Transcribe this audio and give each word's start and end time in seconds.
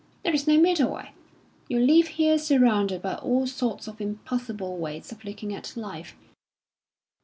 There 0.23 0.33
is 0.33 0.47
no 0.47 0.59
middle 0.59 0.91
way. 0.93 1.11
You 1.67 1.77
live 1.79 2.07
here 2.17 2.39
surrounded 2.39 3.03
by 3.03 3.17
all 3.17 3.45
sorts 3.45 3.87
of 3.87 4.01
impossible 4.01 4.77
ways 4.77 5.11
of 5.11 5.23
looking 5.23 5.53
at 5.53 5.77
life. 5.77 6.15